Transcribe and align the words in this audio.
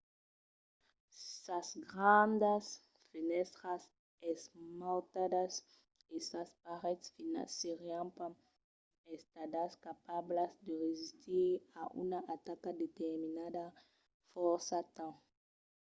sas 1.43 1.69
grandas 1.91 2.65
fenèstras 3.09 3.83
esmautadas 4.31 5.53
e 6.15 6.17
sas 6.29 6.49
parets 6.63 7.07
finas 7.15 7.49
serián 7.61 8.07
pas 8.17 8.35
estadas 9.17 9.71
capablas 9.85 10.51
de 10.65 10.73
resistir 10.85 11.49
a 11.81 11.83
una 12.03 12.19
ataca 12.35 12.69
determinada 12.85 13.65
fòrça 14.33 14.77
temps 14.95 15.21